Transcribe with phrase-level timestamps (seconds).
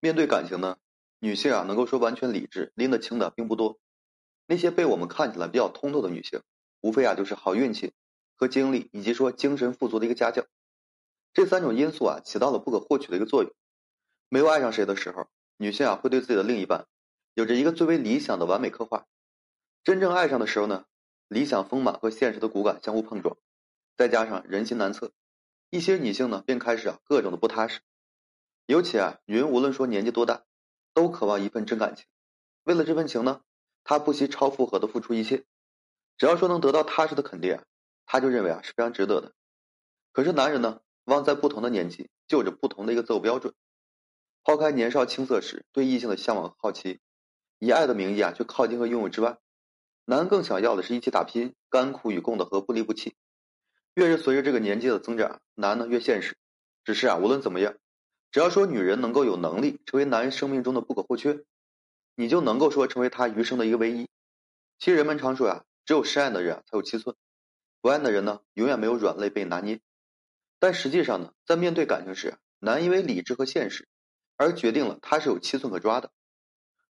[0.00, 0.76] 面对感情呢，
[1.18, 3.78] 女性啊能够说完全理智、拎得清的并不多。
[4.46, 6.40] 那些被我们看起来比较通透的女性，
[6.80, 7.92] 无非啊就是好运气
[8.36, 10.44] 和精力，以及说精神富足的一个家教。
[11.32, 13.52] 这三种因素啊起到了不可或缺的一个作用。
[14.28, 16.86] 没有爱上谁的时候，女性啊会对自己的另一半
[17.34, 19.06] 有着一个最为理想的完美刻画。
[19.82, 20.84] 真正爱上的时候呢，
[21.28, 23.36] 理想丰满和现实的骨感相互碰撞，
[23.96, 25.12] 再加上人心难测，
[25.70, 27.80] 一些女性呢便开始啊各种的不踏实。
[28.66, 30.42] 尤其啊，女人无论说年纪多大，
[30.92, 32.04] 都渴望一份真感情。
[32.64, 33.42] 为了这份情呢，
[33.84, 35.44] 她不惜超负荷的付出一切。
[36.18, 37.64] 只要说能得到踏实的肯定啊，
[38.06, 39.32] 她就认为啊是非常值得的。
[40.12, 43.54] 可是男人呢，往往在不同的年纪就有着不同的一个择偶标准。
[44.42, 46.98] 抛开年少青涩时对异性的向往和好奇，
[47.60, 49.38] 以爱的名义啊去靠近和拥有之外，
[50.04, 53.14] 男更想要的是一起打拼、甘苦与共的和不离不弃。
[53.94, 56.36] 越是随着这个年纪的增长，男呢越现实。
[56.82, 57.76] 只是啊，无论怎么样。
[58.36, 61.42] 只要说女人能够有能力成为男人生命中的不可或缺，
[62.16, 64.10] 你就能够说成为他余生的一个唯一。
[64.78, 67.16] 其实人们常说啊，只有深爱的人啊才有七寸，
[67.80, 69.80] 不爱的人呢，永远没有软肋被拿捏。
[70.58, 73.88] 但实际上呢，在面对感情时，男因为理智和现实，
[74.36, 76.10] 而决定了他是有七寸可抓的。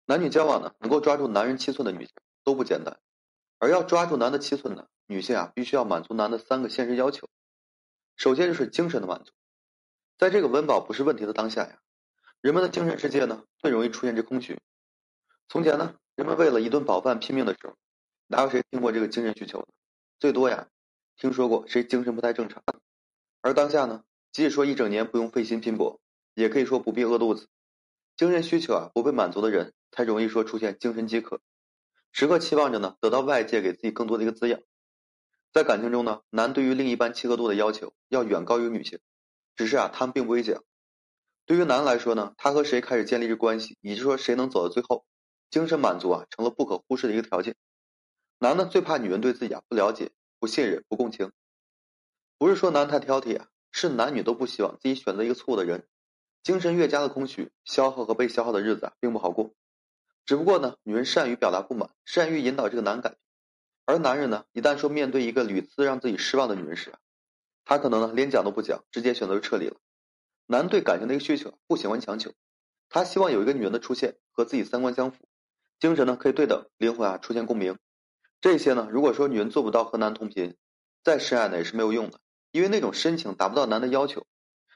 [0.06, 2.14] 男女交往呢，能够抓住男人七寸的女性
[2.46, 3.02] 都不简单，
[3.60, 7.28] 而要抓住男的七寸呢，女性啊，必须要满足男的三个现实要求。
[8.16, 9.34] 首先就是精神的满足。
[10.18, 11.80] 在这个温饱不是问题的当下呀，
[12.40, 14.60] 人们的精神世界呢最容易出现这空虚。
[15.50, 17.76] 从前呢，人们为了一顿饱饭拼命的时候，
[18.28, 19.68] 哪有谁听过这个精神需求呢？
[20.20, 20.68] 最多呀，
[21.18, 22.64] 听说过谁精神不太正常。
[23.42, 26.00] 而当下呢，即使说一整年不用费心拼搏，
[26.34, 27.48] 也可以说不必饿肚子。
[28.16, 31.42] 精神需求啊不被满足的人，才容易说出现精神饥渴，
[32.12, 34.62] 时刻期望着呢得到外界给自己更多的一个滋养。
[35.52, 39.00] 在感情中呢，男对于另一半契合度的要求要远高于女性。
[39.56, 40.64] 只是啊，他们并不会讲。
[41.46, 45.06] 对于男人来说呢，他和谁开始建立这关系，也就是说谁能走到最后，
[45.50, 47.56] 精神满足啊，成了不可忽视的一个条件。
[48.40, 51.32] 男的最怕女人对自己啊不了解、不信任、不共情。
[52.38, 55.88] 不是说男太挑剔啊，是男女都不希望自己选择一个错误的人。
[56.44, 59.54] 精神越加的空虚、消耗和被消耗的日子啊，并不好过。
[60.26, 63.16] 只不过呢，女人善于表达不满，善于引导这个男改，
[63.86, 67.00] 而男人呢，一旦说面对一个屡次让自己失望的女人时啊。
[67.66, 69.78] 他可能呢连讲都不讲，直接选择撤离了。
[70.46, 72.34] 男对感情的一个需求不喜欢强求，
[72.90, 75.28] 他希望有一个女人的出现和自己三观相符，
[75.80, 77.78] 精神呢可以对等，灵魂啊出现共鸣。
[78.42, 80.58] 这些呢，如果说女人做不到和男同频，
[81.02, 82.20] 再深爱呢也是没有用的，
[82.52, 84.26] 因为那种深情达不到男的要求，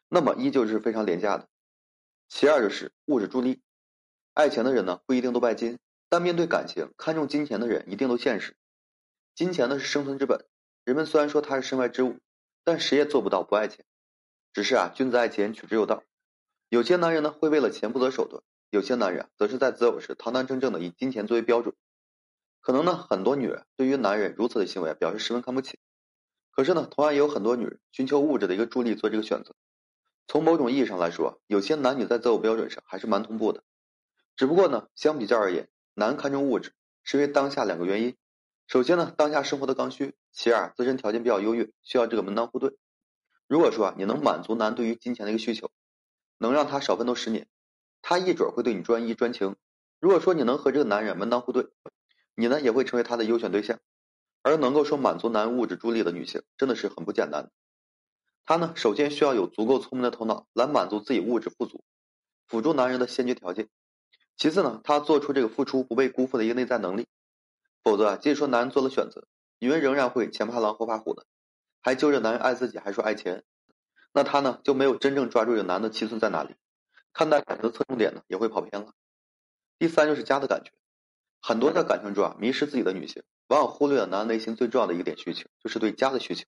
[0.08, 1.50] 那么依旧是非常廉价的。
[2.30, 3.62] 其二就是物质助力，
[4.34, 5.78] 爱钱的人呢不一定都拜金，
[6.08, 8.56] 但面对感情看重金钱的人一定都现实。
[9.36, 10.46] 金钱呢是生存之本，
[10.86, 12.18] 人们虽然说它是身外之物。
[12.67, 13.85] 但谁也做不到不爱钱，
[14.51, 16.03] 只是啊，君子爱钱，取之有道。
[16.67, 21.73] 有些男人呢会为了钱不择手段，有些男人则是在择偶时堂堂正正的以金钱作为标准。
[22.59, 25.79] 可能呢，很多女人对于男人如此的行为表示十分看不起。
[26.51, 29.55] 可是呢，同样也有很多女人寻求物质的一个助力做这个选择。
[30.28, 33.63] 从某种意义上来说，有些男女在择偶标准上还是蛮同步的。
[34.35, 36.73] 只不过呢，相比较而言，男看重物质
[37.05, 38.17] 是因为当下两个原因。
[38.67, 42.75] 首先呢，当下生活的刚需；其二，自身条件比较优越，需要这个门当户对。
[43.47, 45.72] 如果说啊，你能满足男对于金钱的一个需求，
[46.38, 47.47] 能让他少奋斗十年，
[48.01, 49.55] 他一准会对你专一专情。
[50.01, 51.69] 如果说你能和这个男人门当户对，
[52.35, 53.79] 你呢也会成为他的优选对象。
[54.44, 57.51] 而能够说满足男物质助力的女性，真的是很不简单的。
[58.45, 61.84] 她呢，首先需要有足够聪明的头脑来满足自己物质富足，
[62.47, 63.69] 辅助男人的先决条件。
[64.35, 67.07] 其次呢，她做出这个付出不被辜负的一个内在能力。
[67.88, 69.25] 否则啊，即使说男人做了选择，
[69.59, 71.25] 女人仍然会前怕狼后怕虎的，
[71.81, 73.46] 还揪着男人爱自己，还说爱钱，
[74.12, 76.56] 那她呢就没有真正抓住这个男的七寸在哪里，
[77.14, 78.92] 看待感情的侧重点呢也会跑偏了。
[79.80, 80.72] 第三就是家的感觉，
[81.40, 86.44] 很多在感情中啊迷失自己的女性，往往忽略了男人内心最重要的一点需求，就是对家的需求。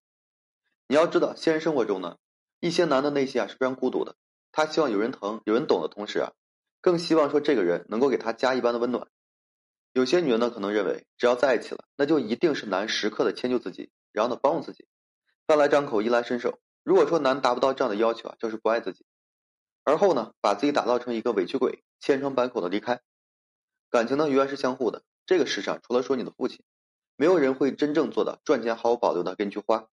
[0.90, 2.18] 你要知道，现实生活中呢，
[2.60, 4.18] 一些男的内心啊是非常孤独的，
[4.52, 6.34] 他希望有人疼、有人懂的同时啊，
[6.82, 9.08] 更希望说这个人能够给他家一般的温暖。
[9.92, 14.88] 有些女人呢，可能认为只要在一起了，那就一定是男时刻的迁就自己，然后呢帮自己，
[15.48, 16.60] 饭来张口，衣来伸手。
[16.84, 19.06] 如果说男达不到这样的要求啊，就是不爱自己。
[19.84, 23.02] 而后呢，把自己打造成一个委屈鬼，千疮百孔的离开。
[23.90, 25.04] 感情呢，永远是相互的。
[25.26, 26.64] 这个世上除了说你的父亲，
[27.16, 29.88] 没有人会真正做到赚钱毫无保留的给你去花。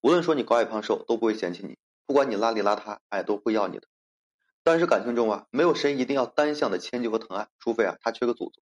[0.00, 1.74] 无论说你高矮胖瘦，都不会嫌弃你；
[2.06, 3.86] 不管你邋里邋遢，哎，都会要你的。
[4.64, 8.62] 但是感情中啊，没有谁一定要单向的迁就和疼爱，除非啊他缺个祖宗。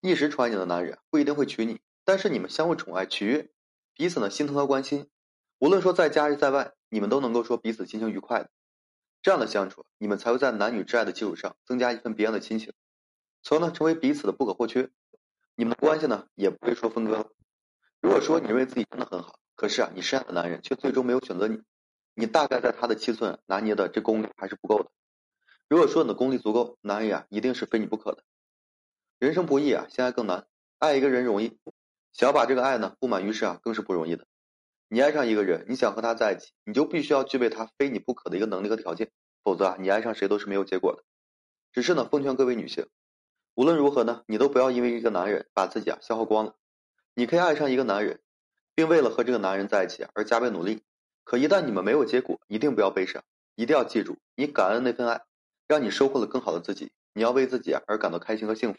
[0.00, 3.50] 一时宠爱你的男人不一定会娶你，但是你们相互宠爱、取悦，
[3.94, 5.08] 彼此呢心疼和关心，
[5.58, 8.50] 无论说在家还是在外，你们都能够说彼此心情愉快的。
[9.22, 12.72] 这样的相处，你们才会在男女之爱的基础上增加一份别样的亲情，
[13.42, 14.88] 从而呢成为彼此的不可或缺。
[15.56, 17.32] 你们的关系呢也不会说分割。
[18.00, 21.60] 如果说你认为自己真的很好，可是啊你深爱的男人却最终没有选择你，
[22.14, 24.90] 你大概在他的七寸拿捏的这功力还是不够的。
[25.68, 28.22] 如果说你的功力足够，男人呀一定是非你不可的。
[29.18, 30.46] 人生不易啊，相爱更难。
[30.78, 31.58] 爱一个人容易，
[32.12, 34.24] 想要把这个爱呢布满于世啊，更是不容易的。
[34.88, 39.10] 你爱上一个人，你想和他在一起，你就必须要具备他非你不可的一个能力和条件，
[39.42, 41.02] 否则啊，你爱上谁都是没有结果的。
[41.72, 42.86] 只是呢，奉劝各位女性，
[43.54, 46.54] 无论如何呢，你都不要因为一个男人把自己啊消耗光了。
[47.14, 48.20] 你可以爱上一个男人，
[48.76, 50.84] 并为了和这个男人在一起而加倍努力。
[51.24, 53.24] 可一旦你们没有结果，一定不要悲伤，
[53.56, 55.22] 一定要记住，你感恩那份爱，
[55.66, 56.92] 让你收获了更好的自己。
[57.14, 58.78] 你要为自己啊而感到开心和幸福。